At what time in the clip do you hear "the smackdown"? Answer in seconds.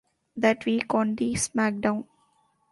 1.13-2.07